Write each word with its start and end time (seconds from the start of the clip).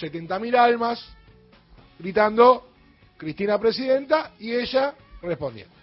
70.000 0.00 0.56
almas 0.56 1.04
gritando 1.98 2.68
Cristina 3.16 3.58
Presidenta 3.58 4.32
y 4.38 4.52
ella 4.52 4.94
respondiendo. 5.22 5.77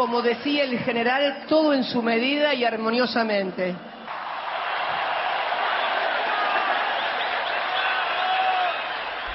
Como 0.00 0.22
decía 0.22 0.64
el 0.64 0.78
general, 0.78 1.44
todo 1.46 1.74
en 1.74 1.84
su 1.84 2.00
medida 2.00 2.54
y 2.54 2.64
armoniosamente. 2.64 3.76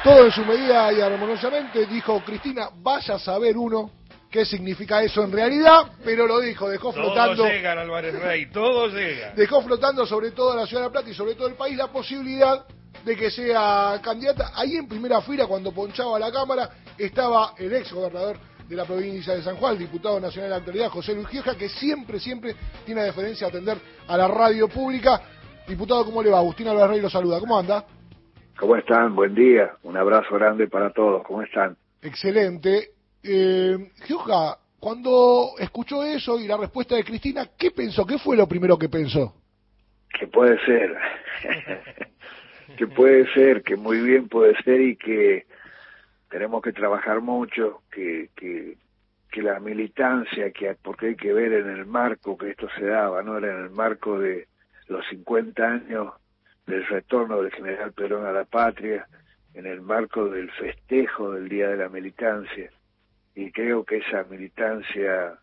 Todo 0.04 0.26
en 0.26 0.32
su 0.32 0.44
medida 0.44 0.92
y 0.92 1.02
armoniosamente, 1.02 1.86
dijo 1.86 2.20
Cristina, 2.26 2.70
vaya 2.78 3.14
a 3.14 3.20
saber 3.20 3.56
uno 3.56 3.92
qué 4.32 4.44
significa 4.44 5.04
eso 5.04 5.24
en 5.24 5.34
realidad, 5.34 5.84
pero 6.04 6.26
lo 6.26 6.40
dijo, 6.40 6.68
dejó 6.68 6.92
flotando. 6.92 7.44
Todo 7.44 7.48
llega, 7.48 7.74
Álvarez 7.74 8.20
Rey, 8.20 8.48
todo 8.48 8.88
llega. 8.88 9.34
Dejó 9.36 9.62
flotando 9.62 10.04
sobre 10.08 10.32
toda 10.32 10.56
la 10.56 10.66
ciudad 10.66 10.82
de 10.82 10.88
La 10.88 10.92
Plata 10.92 11.10
y 11.12 11.14
sobre 11.14 11.36
todo 11.36 11.48
el 11.48 11.54
país 11.54 11.78
la 11.78 11.92
posibilidad 11.92 12.66
de 13.04 13.16
que 13.16 13.30
sea 13.30 14.00
candidata. 14.02 14.52
Ahí 14.56 14.78
en 14.78 14.88
primera 14.88 15.22
fila, 15.22 15.46
cuando 15.46 15.72
ponchaba 15.72 16.18
la 16.18 16.32
Cámara, 16.32 16.72
estaba 16.98 17.54
el 17.60 17.72
ex 17.72 17.94
gobernador 17.94 18.55
de 18.68 18.76
la 18.76 18.86
provincia 18.86 19.34
de 19.36 19.44
San 19.44 19.58
Juan, 19.58 19.74
el 19.74 19.80
diputado 19.80 20.20
nacional 20.20 20.50
de 20.50 20.52
la 20.52 20.58
actualidad, 20.58 20.90
José 20.90 21.14
Luis 21.14 21.28
Gieja, 21.28 21.56
que 21.56 21.70
siempre, 21.70 22.20
siempre 22.20 22.56
tiene 22.86 23.04
deferencia 23.04 23.48
a 23.48 23.50
atender 23.50 23.78
a 24.08 24.18
la 24.18 24.28
radio 24.28 24.68
pública. 24.68 25.22
Diputado, 25.68 26.06
¿cómo 26.06 26.24
le 26.24 26.30
va? 26.30 26.40
Agustín 26.40 26.68
Álvarez 26.68 26.92
Rey 26.92 27.02
lo 27.02 27.10
saluda. 27.10 27.40
¿Cómo 27.40 27.58
anda? 27.58 27.86
¿Cómo 28.58 28.76
están? 28.76 29.16
Buen 29.16 29.36
día. 29.36 29.74
Un 29.84 29.98
abrazo 29.98 30.36
grande 30.36 30.68
para 30.68 30.92
todos. 30.92 31.24
¿Cómo 31.24 31.42
están? 31.42 31.76
Excelente. 32.02 32.92
Eh, 33.24 33.92
Gioja, 34.06 34.58
cuando 34.80 35.54
escuchó 35.60 36.04
eso 36.04 36.40
y 36.40 36.48
la 36.48 36.58
respuesta 36.58 36.96
de 36.96 37.04
Cristina, 37.04 37.50
¿qué 37.58 37.72
pensó? 37.72 38.06
¿Qué 38.06 38.18
fue 38.18 38.38
lo 38.38 38.48
primero 38.48 38.78
que 38.78 38.90
pensó? 38.90 39.34
Que 40.18 40.28
puede 40.28 40.58
ser. 40.66 40.96
que 42.78 42.88
puede 42.88 43.32
ser, 43.34 43.64
que 43.64 43.76
muy 43.76 44.00
bien 44.02 44.28
puede 44.30 44.56
ser 44.64 44.82
y 44.82 44.96
que 44.96 45.46
tenemos 46.30 46.62
que 46.62 46.74
trabajar 46.74 47.22
mucho, 47.22 47.82
que, 47.92 48.30
la 49.36 49.60
militancia, 49.60 50.52
que 50.52 50.76
porque 50.82 51.08
hay 51.08 51.16
que 51.16 51.34
ver 51.34 51.52
en 51.52 51.70
el 51.70 51.86
marco 51.86 52.38
que 52.38 52.52
esto 52.52 52.70
se 52.78 52.86
daba, 52.86 53.22
¿no? 53.22 53.38
Era 53.38 53.52
en 53.52 53.66
el 53.66 53.70
marco 53.70 54.18
de 54.18 54.48
los 54.88 55.06
50 55.08 55.62
años 55.62 56.14
del 56.66 56.88
retorno 56.88 57.42
del 57.42 57.52
general 57.52 57.92
Perón 57.92 58.26
a 58.26 58.32
la 58.32 58.46
patria, 58.46 59.08
en 59.54 59.66
el 59.66 59.82
marco 59.82 60.30
del 60.30 60.50
festejo 60.52 61.32
del 61.32 61.50
Día 61.50 61.70
de 61.70 61.78
la 61.78 61.90
Militancia, 61.90 62.72
y 63.36 63.52
creo 63.52 63.84
que 63.84 63.98
esa 63.98 64.24
militancia 64.24 65.38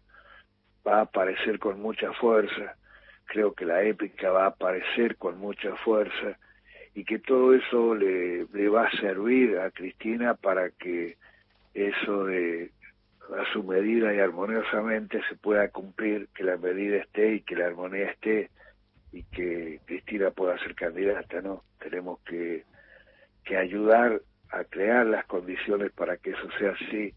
va 0.87 0.99
a 0.99 1.03
aparecer 1.03 1.59
con 1.59 1.81
mucha 1.81 2.13
fuerza, 2.15 2.77
creo 3.27 3.53
que 3.55 3.67
la 3.67 3.83
épica 3.83 4.31
va 4.31 4.45
a 4.45 4.49
aparecer 4.49 5.17
con 5.17 5.39
mucha 5.39 5.75
fuerza, 5.77 6.39
y 6.95 7.05
que 7.05 7.19
todo 7.19 7.55
eso 7.55 7.95
le, 7.95 8.47
le 8.53 8.69
va 8.69 8.87
a 8.87 9.01
servir 9.01 9.59
a 9.59 9.71
Cristina 9.71 10.35
para 10.35 10.71
que 10.71 11.17
eso 11.75 12.27
de 12.27 12.71
a 13.39 13.51
su 13.53 13.63
medida 13.63 14.13
y 14.13 14.19
armoniosamente 14.19 15.21
se 15.29 15.37
pueda 15.37 15.69
cumplir, 15.69 16.29
que 16.35 16.45
la 16.45 16.57
medida 16.57 16.99
esté 16.99 17.35
y 17.35 17.41
que 17.41 17.57
la 17.57 17.67
armonía 17.67 18.11
esté 18.11 18.51
y 19.13 19.23
que 19.25 19.81
Cristina 19.87 20.31
pueda 20.31 20.59
ser 20.59 20.75
candidata, 20.75 21.41
¿no? 21.41 21.63
Tenemos 21.79 22.19
que, 22.21 22.65
que 23.45 23.57
ayudar 23.57 24.21
a 24.51 24.65
crear 24.65 25.07
las 25.07 25.25
condiciones 25.27 25.93
para 25.93 26.17
que 26.17 26.31
eso 26.31 26.49
sea 26.59 26.73
así, 26.73 27.15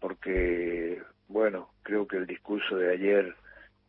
porque, 0.00 1.02
bueno, 1.28 1.70
creo 1.82 2.06
que 2.06 2.18
el 2.18 2.26
discurso 2.26 2.76
de 2.76 2.92
ayer 2.92 3.34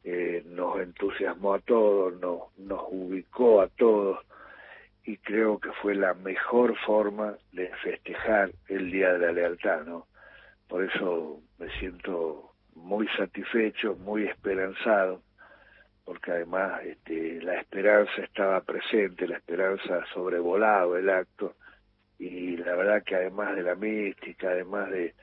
eh, 0.03 0.43
nos 0.47 0.79
entusiasmó 0.79 1.55
a 1.55 1.59
todos, 1.59 2.19
nos, 2.19 2.57
nos 2.57 2.81
ubicó 2.89 3.61
a 3.61 3.67
todos, 3.67 4.19
y 5.05 5.17
creo 5.17 5.59
que 5.59 5.71
fue 5.81 5.93
la 5.95 6.13
mejor 6.15 6.75
forma 6.79 7.37
de 7.51 7.67
festejar 7.83 8.51
el 8.67 8.91
Día 8.91 9.13
de 9.13 9.19
la 9.19 9.31
Lealtad, 9.31 9.83
¿no? 9.85 10.07
Por 10.67 10.83
eso 10.83 11.41
me 11.59 11.69
siento 11.77 12.53
muy 12.73 13.07
satisfecho, 13.09 13.95
muy 13.95 14.25
esperanzado, 14.25 15.21
porque 16.03 16.31
además 16.31 16.83
este, 16.83 17.39
la 17.41 17.59
esperanza 17.59 18.21
estaba 18.23 18.61
presente, 18.61 19.27
la 19.27 19.37
esperanza 19.37 20.03
sobrevolaba 20.13 20.97
el 20.97 21.09
acto, 21.09 21.55
y 22.17 22.57
la 22.57 22.75
verdad 22.75 23.03
que 23.03 23.15
además 23.15 23.55
de 23.55 23.63
la 23.63 23.75
mística, 23.75 24.49
además 24.49 24.89
de, 24.89 25.13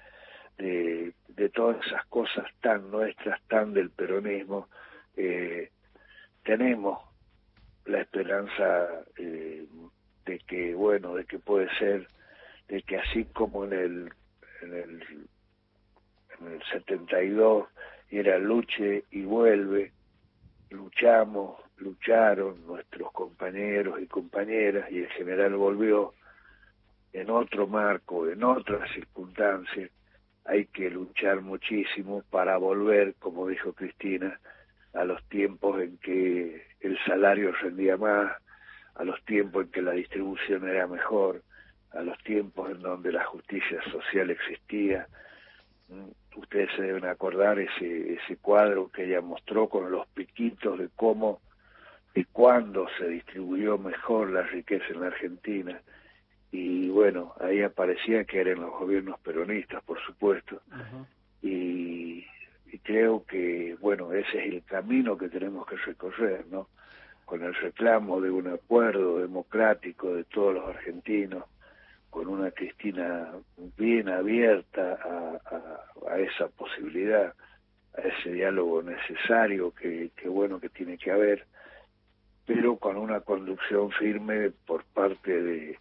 de, 0.59 1.13
de 1.29 1.49
todas 1.49 1.85
esas 1.87 2.05
cosas 2.07 2.45
tan 2.61 2.89
nuestras, 2.91 3.43
tan 3.49 3.73
del 3.73 3.91
peronismo, 3.91 4.69
eh, 5.17 5.71
tenemos 6.45 7.12
la 7.87 8.01
esperanza 8.01 9.05
eh, 9.17 9.67
de 10.25 10.39
que 10.41 10.75
bueno 10.75 11.15
de 11.15 11.25
que 11.25 11.39
puede 11.39 11.69
ser 11.79 12.07
de 12.69 12.83
que 12.83 12.99
así 12.99 13.25
como 13.25 13.65
en 13.65 13.73
el 13.73 14.13
en 14.63 14.75
el 14.75 15.03
en 16.41 16.53
el 16.53 16.63
72 16.71 17.67
era 18.11 18.39
luche 18.39 19.05
y 19.11 19.23
vuelve 19.23 19.93
luchamos 20.71 21.59
lucharon 21.79 22.65
nuestros 22.67 23.11
compañeros 23.13 24.01
y 24.01 24.07
compañeras 24.07 24.91
y 24.91 25.01
el 25.01 25.09
general 25.11 25.57
volvió 25.57 26.15
en 27.13 27.31
otro 27.31 27.67
marco 27.67 28.29
en 28.29 28.45
otras 28.45 28.91
circunstancias 28.93 29.91
hay 30.45 30.67
que 30.67 30.91
luchar 30.91 31.41
muchísimo 31.41 32.23
para 32.31 32.57
volver 32.59 33.15
como 33.19 33.49
dijo 33.49 33.73
Cristina 33.73 34.39
a 34.93 35.05
los 35.05 35.23
tiempos 35.29 35.81
en 35.81 35.99
que 35.99 36.72
el 36.83 36.99
salario 37.05 37.53
rendía 37.53 37.97
más, 37.97 38.33
a 38.95 39.05
los 39.05 39.23
tiempos 39.25 39.65
en 39.65 39.71
que 39.71 39.83
la 39.83 39.93
distribución 39.93 40.69
era 40.69 40.87
mejor, 40.87 41.43
a 41.93 42.03
los 42.03 42.19
tiempos 42.25 42.71
en 42.71 42.83
donde 42.83 43.13
la 43.13 43.25
justicia 43.25 43.81
social 43.91 44.31
existía. 44.31 45.07
Mm, 45.89 46.39
ustedes 46.39 46.71
se 46.77 46.83
deben 46.83 47.07
acordar 47.07 47.59
ese, 47.59 48.15
ese 48.15 48.37
cuadro 48.37 48.91
que 48.91 49.05
ella 49.05 49.21
mostró 49.21 49.69
con 49.69 49.91
los 49.91 50.07
piquitos 50.09 50.79
de 50.79 50.89
cómo 50.95 51.41
y 52.15 52.25
cuándo 52.25 52.87
se 52.99 53.09
distribuyó 53.09 53.79
mejor 53.79 54.31
la 54.31 54.43
riqueza 54.43 54.85
en 54.91 55.01
la 55.01 55.07
Argentina. 55.07 55.81
Y 56.51 56.91
bueno, 56.91 57.35
ahí 57.41 57.63
aparecía 57.63 58.25
que 58.25 58.41
eran 58.41 58.61
los 58.61 58.71
gobiernos 58.73 59.19
peronistas, 59.21 59.83
por 59.85 59.99
supuesto 60.05 60.61
y 62.73 62.79
creo 62.79 63.25
que, 63.27 63.77
bueno, 63.81 64.12
ese 64.23 64.39
es 64.39 64.55
el 64.55 64.65
camino 64.65 65.17
que 65.17 65.29
tenemos 65.29 65.67
que 65.67 65.77
recorrer, 65.77 66.47
¿no? 66.51 66.69
Con 67.25 67.43
el 67.43 67.55
reclamo 67.55 68.21
de 68.21 68.31
un 68.31 68.49
acuerdo 68.49 69.19
democrático 69.19 70.15
de 70.15 70.25
todos 70.25 70.55
los 70.55 70.69
argentinos, 70.69 71.45
con 72.11 72.29
una 72.29 72.51
Cristina 72.51 73.33
bien 73.79 74.09
abierta 74.09 74.99
a, 76.07 76.19
esa 76.19 76.49
posibilidad, 76.49 77.33
a 77.97 78.01
ese 78.01 78.33
diálogo 78.33 78.83
necesario 78.83 79.73
que, 79.73 80.11
que, 80.17 80.29
bueno 80.29 80.61
que 80.61 80.69
tiene 80.69 80.99
que 80.99 81.11
haber, 81.11 81.47
pero 82.45 82.77
con 82.77 82.97
una 82.97 83.21
conducción 83.21 83.91
firme 83.93 84.51
por 84.67 84.85
parte 84.85 85.43
de, 85.43 85.79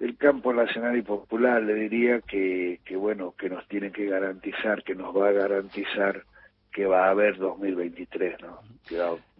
el 0.00 0.16
campo 0.16 0.52
nacional 0.52 0.96
y 0.96 1.02
popular 1.02 1.62
le 1.62 1.74
diría 1.74 2.20
que, 2.20 2.80
que 2.84 2.96
bueno 2.96 3.34
que 3.38 3.50
nos 3.50 3.66
tiene 3.68 3.92
que 3.92 4.06
garantizar 4.06 4.82
que 4.82 4.94
nos 4.94 5.16
va 5.16 5.28
a 5.28 5.32
garantizar 5.32 6.24
que 6.72 6.86
va 6.86 7.06
a 7.06 7.10
haber 7.10 7.36
2023 7.36 8.40
no 8.42 8.60
que 8.88 8.96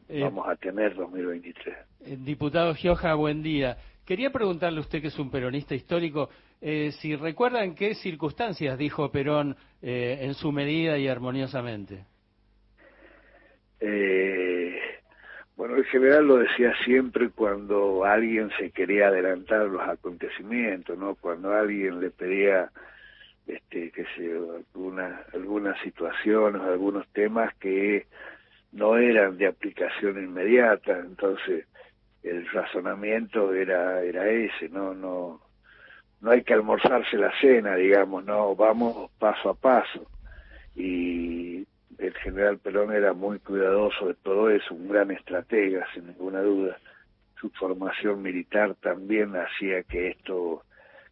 eh, 0.09 0.23
vamos 0.23 0.49
a 0.49 0.56
tener 0.56 0.94
2023 0.94 1.77
eh, 2.06 2.17
diputado 2.19 2.75
Gioja 2.75 3.15
buen 3.15 3.43
día. 3.43 3.77
Quería 4.06 4.31
preguntarle 4.31 4.79
a 4.79 4.81
usted 4.81 5.00
que 5.00 5.09
es 5.09 5.19
un 5.19 5.31
peronista 5.31 5.75
histórico 5.75 6.31
eh, 6.61 6.91
si 7.00 7.15
recuerda 7.15 7.62
en 7.62 7.75
qué 7.75 7.94
circunstancias 7.94 8.77
dijo 8.77 9.11
Perón 9.11 9.56
en 9.82 10.35
su 10.35 10.53
medida 10.53 10.99
y 10.99 11.09
armoniosamente. 11.09 12.05
Eh, 13.81 14.79
bueno, 15.56 15.76
el 15.76 15.85
general 15.87 16.26
lo 16.26 16.37
decía 16.37 16.73
siempre 16.85 17.31
cuando 17.31 18.05
alguien 18.05 18.50
se 18.59 18.71
quería 18.71 19.09
adelantar 19.09 19.67
los 19.67 19.83
acontecimientos, 19.83 20.97
¿no? 20.99 21.15
Cuando 21.15 21.53
alguien 21.53 22.00
le 22.00 22.11
pedía, 22.11 22.71
este, 23.55 23.91
qué 23.91 24.05
sé 24.17 24.32
algunas, 24.32 25.35
algunas 25.35 25.81
situaciones, 25.81 26.62
algunos 26.62 27.06
temas 27.08 27.55
que 27.56 28.06
no 28.73 28.97
eran 28.97 29.37
de 29.37 29.47
aplicación 29.47 30.23
inmediata, 30.23 30.99
entonces 30.99 31.67
el 32.23 32.49
razonamiento 32.50 33.52
era, 33.52 34.02
era 34.02 34.29
ese, 34.29 34.69
no, 34.69 34.94
no, 34.94 35.41
no 36.20 36.31
hay 36.31 36.43
que 36.43 36.55
almorzarse 36.55 37.17
la 37.17 37.32
cena, 37.41 37.76
digamos, 37.76 38.25
no, 38.25 38.55
vamos 38.55 39.11
paso 39.19 39.50
a 39.50 39.55
paso. 39.55 40.06
Y 40.76 41.67
general 42.23 42.58
Perón 42.58 42.93
era 42.93 43.12
muy 43.12 43.38
cuidadoso 43.38 44.06
de 44.08 44.14
todo 44.14 44.50
eso, 44.50 44.75
un 44.75 44.88
gran 44.88 45.11
estratega, 45.11 45.87
sin 45.94 46.06
ninguna 46.06 46.41
duda. 46.41 46.79
Su 47.41 47.50
formación 47.50 48.23
militar 48.23 48.75
también 48.76 49.35
hacía 49.37 49.82
que 49.82 50.08
esto, 50.08 50.64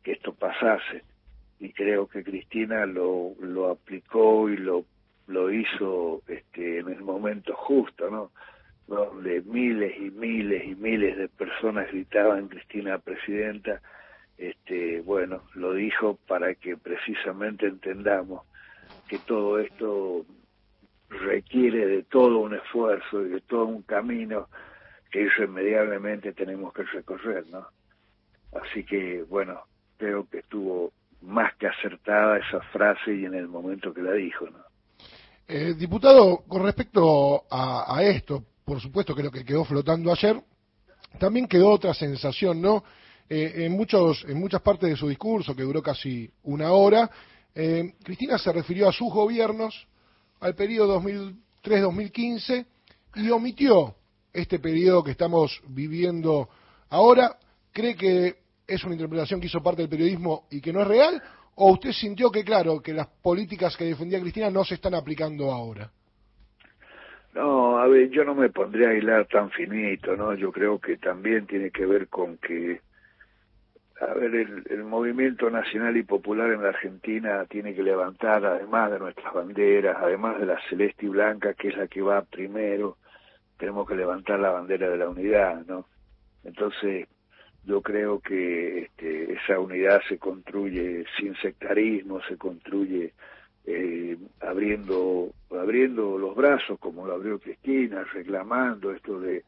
que 0.03 0.13
esto 0.13 0.33
pasase. 0.35 1.03
Y 1.61 1.73
creo 1.73 2.07
que 2.07 2.23
Cristina 2.23 2.87
lo, 2.87 3.35
lo 3.41 3.71
aplicó 3.71 4.49
y 4.49 4.57
lo, 4.57 4.85
lo 5.27 5.51
hizo 5.51 6.23
este, 6.29 6.79
en 6.79 6.89
el 6.89 7.03
momento 7.03 7.55
justo, 7.55 8.11
¿no? 8.11 8.31
Donde 8.87 9.43
miles 9.43 9.95
y 9.99 10.11
miles 10.11 10.65
y 10.65 10.75
miles 10.75 11.17
de 11.19 11.29
personas 11.29 11.89
gritaban 11.89 12.49
Cristina 12.49 12.99
presidenta, 12.99 13.83
este, 14.39 15.01
bueno, 15.01 15.43
lo 15.55 15.75
dijo 15.75 16.19
para 16.27 16.55
que 16.55 16.77
precisamente 16.77 17.67
entendamos 17.67 18.43
que 19.09 19.19
todo 19.19 19.59
esto 19.59 20.25
requiere 21.11 21.87
de 21.87 22.03
todo 22.05 22.39
un 22.39 22.55
esfuerzo 22.55 23.27
y 23.27 23.31
de 23.31 23.41
todo 23.41 23.67
un 23.67 23.83
camino 23.83 24.49
que 25.11 25.23
irremediablemente 25.23 26.33
tenemos 26.33 26.73
que 26.73 26.85
recorrer, 26.85 27.47
¿no? 27.49 27.67
Así 28.53 28.85
que, 28.85 29.23
bueno, 29.23 29.63
creo 29.97 30.29
que 30.29 30.39
estuvo 30.39 30.93
más 31.23 31.55
que 31.57 31.67
acertada 31.67 32.39
esa 32.39 32.61
frase 32.73 33.15
y 33.15 33.25
en 33.25 33.35
el 33.35 33.49
momento 33.49 33.93
que 33.93 34.03
la 34.03 34.13
dijo, 34.13 34.47
¿no? 34.47 34.59
Eh, 35.51 35.75
diputado, 35.75 36.45
con 36.47 36.63
respecto 36.63 37.45
a, 37.51 38.03
esto, 38.03 38.45
por 38.65 38.81
supuesto 38.81 39.15
creo 39.15 39.31
que 39.31 39.47
quedó 39.47 39.65
flotando 39.65 40.13
ayer, 40.13 40.39
también 41.19 41.49
quedó 41.49 41.71
otra 41.71 41.95
sensación, 41.95 42.61
¿no? 42.61 42.85
Eh, 43.31 43.65
en, 43.65 43.73
muchos, 43.73 44.25
en 44.29 44.39
muchas 44.39 44.61
partes 44.61 44.91
de 44.91 44.97
su 44.97 45.09
discurso, 45.09 45.57
que 45.57 45.63
duró 45.63 45.83
casi 45.83 46.31
una 46.43 46.73
hora, 46.73 47.11
eh, 47.55 47.95
Cristina 48.05 48.37
se 48.37 48.53
refirió 48.53 48.89
a 48.89 48.93
sus 48.93 49.11
gobiernos, 49.11 49.89
al 50.41 50.55
periodo 50.55 51.01
2003-2015, 51.01 52.67
y 53.17 53.31
omitió 53.31 53.95
este 54.33 54.59
periodo 54.59 55.03
que 55.03 55.13
estamos 55.13 55.63
viviendo 55.67 56.49
ahora. 56.91 57.39
¿Cree 57.73 57.97
que 57.97 58.37
es 58.69 58.85
una 58.85 58.95
interpretación 58.95 59.41
que 59.41 59.47
hizo 59.47 59.63
parte 59.63 59.83
del 59.83 59.89
periodismo 59.89 60.47
y 60.51 60.61
que 60.61 60.73
no 60.73 60.83
es 60.83 60.89
real? 60.89 61.23
¿O 61.55 61.73
usted 61.73 61.91
sintió 61.91 62.31
que, 62.31 62.45
claro, 62.45 62.81
que 62.81 62.93
las 62.93 63.07
políticas 63.07 63.77
que 63.77 63.85
defendía 63.85 64.21
Cristina 64.21 64.51
no 64.51 64.63
se 64.63 64.75
están 64.75 64.95
aplicando 64.95 65.51
ahora? 65.51 65.91
No, 67.35 67.79
a 67.79 67.87
ver, 67.89 68.11
yo 68.11 68.25
no 68.25 68.35
me 68.35 68.51
pondría 68.51 68.91
a 68.91 68.95
hilar 68.95 69.27
tan 69.27 69.51
finito, 69.51 70.17
¿no? 70.17 70.35
Yo 70.35 70.53
creo 70.53 70.79
que 70.79 70.99
también 70.99 71.47
tiene 71.47 71.71
que 71.71 71.87
ver 71.87 72.09
con 72.09 72.37
que 72.39 72.81
a 74.01 74.15
ver, 74.15 74.33
el, 74.71 74.85
movimiento 74.85 75.51
nacional 75.51 75.97
y 75.97 76.05
popular 76.05 76.53
en 76.53 76.63
la 76.63 76.69
Argentina 76.69 77.45
tiene 77.47 77.75
que 77.75 77.83
levantar, 77.83 78.45
además 78.45 78.93
de 78.93 79.01
nuestras 79.01 79.35
banderas, 79.35 79.97
además 80.01 80.39
de 80.39 80.47
la 80.47 80.61
celeste 80.69 81.07
y 81.07 81.09
blanca, 81.09 81.55
que 81.55 81.69
es 81.69 81.77
la 81.77 81.89
que 81.89 82.01
va 82.01 82.23
primero, 82.23 82.97
tenemos 83.59 83.89
que 83.89 83.97
levantar 83.97 84.39
la 84.39 84.51
bandera 84.51 84.89
de 84.89 84.97
la 84.99 85.09
unidad, 85.09 85.65
¿no? 85.67 85.87
Entonces, 86.45 87.09
yo 87.65 87.83
creo 87.83 88.21
que 88.21 88.81
este, 88.81 89.35
esa 89.35 89.59
unidad 89.59 90.01
se 90.09 90.19
construye 90.19 91.05
sin 91.19 91.35
sectarismo, 91.37 92.21
se 92.23 92.37
construye 92.37 93.13
eh, 93.67 94.17
abriendo, 94.41 95.31
abriendo 95.51 96.17
los 96.17 96.35
brazos, 96.35 96.79
como 96.79 97.07
lo 97.07 97.15
abrió 97.15 97.39
Cristina, 97.39 98.05
reclamando 98.05 98.93
esto 98.93 99.21
de, 99.21 99.45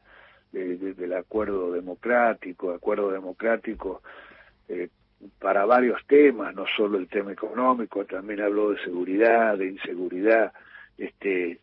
del 0.51 1.13
acuerdo 1.13 1.71
democrático, 1.71 2.71
acuerdo 2.71 3.09
democrático 3.11 4.03
eh, 4.69 4.89
para 5.39 5.65
varios 5.65 6.05
temas, 6.05 6.53
no 6.53 6.65
solo 6.77 6.97
el 6.97 7.07
tema 7.07 7.31
económico, 7.31 8.05
también 8.05 8.41
habló 8.41 8.71
de 8.71 8.83
seguridad, 8.83 9.57
de 9.57 9.67
inseguridad, 9.67 10.53
este, 10.97 11.59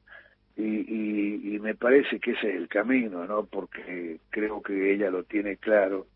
y, 0.56 1.54
y, 1.54 1.58
me 1.60 1.76
parece 1.76 2.18
que 2.18 2.32
ese 2.32 2.48
es 2.50 2.56
el 2.56 2.68
camino, 2.68 3.24
¿no? 3.26 3.44
Porque 3.44 4.18
creo 4.30 4.60
que 4.60 4.92
ella 4.92 5.10
lo 5.10 5.22
tiene 5.22 5.56
claro 5.56 6.06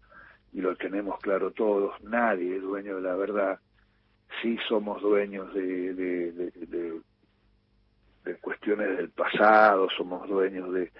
y 0.52 0.60
lo 0.60 0.76
tenemos 0.76 1.18
claro 1.20 1.50
todos, 1.50 2.00
nadie 2.02 2.56
es 2.56 2.62
dueño 2.62 2.96
de 2.96 3.02
la 3.02 3.14
verdad, 3.14 3.58
sí 4.40 4.58
somos 4.68 5.00
dueños 5.00 5.52
de, 5.54 5.94
de, 5.94 6.32
de, 8.24 8.34
cuestiones 8.40 8.96
del 8.96 9.10
pasado, 9.10 9.88
somos 9.96 10.28
dueños 10.28 10.72
de, 10.72 10.90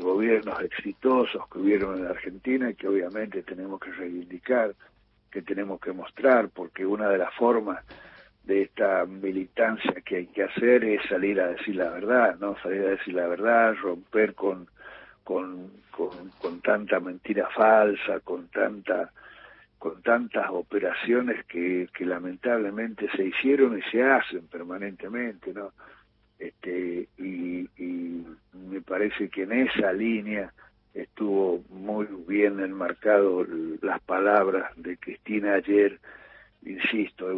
gobiernos 0.00 0.60
exitosos 0.60 1.48
que 1.48 1.58
hubieron 1.58 1.98
en 1.98 2.06
Argentina 2.06 2.70
y 2.70 2.74
que 2.74 2.88
obviamente 2.88 3.42
tenemos 3.42 3.80
que 3.80 3.90
reivindicar, 3.92 4.74
que 5.30 5.42
tenemos 5.42 5.80
que 5.80 5.92
mostrar, 5.92 6.48
porque 6.50 6.84
una 6.86 7.08
de 7.08 7.18
las 7.18 7.34
formas 7.34 7.84
de 8.44 8.62
esta 8.62 9.06
militancia 9.06 9.94
que 10.04 10.16
hay 10.16 10.26
que 10.26 10.44
hacer 10.44 10.84
es 10.84 11.00
salir 11.08 11.40
a 11.40 11.48
decir 11.48 11.76
la 11.76 11.90
verdad, 11.90 12.36
¿no? 12.38 12.56
Salir 12.62 12.82
a 12.82 12.90
decir 12.90 13.14
la 13.14 13.26
verdad, 13.26 13.74
romper 13.74 14.34
con, 14.34 14.68
con, 15.24 15.72
con, 15.90 16.30
con 16.40 16.60
tanta 16.60 17.00
mentira 17.00 17.48
falsa, 17.50 18.20
con 18.20 18.48
tanta 18.48 19.10
con 19.78 20.00
tantas 20.00 20.48
operaciones 20.48 21.44
que, 21.44 21.90
que 21.92 22.06
lamentablemente 22.06 23.06
se 23.14 23.26
hicieron 23.26 23.78
y 23.78 23.82
se 23.90 24.02
hacen 24.02 24.46
permanentemente, 24.46 25.52
¿no? 25.52 25.72
Este, 26.38 27.06
y, 27.18 27.68
y 27.76 28.24
me 28.54 28.80
parece 28.80 29.28
que 29.28 29.42
en 29.42 29.52
esa 29.52 29.92
línea 29.92 30.50
estuvo 30.94 31.62
muy 31.68 32.06
bien 32.26 32.60
enmarcado 32.60 33.44
las 33.82 34.00
palabras 34.02 34.72
de 34.76 34.96
Cristina 34.96 35.54
ayer, 35.54 35.98
insisto, 36.62 37.30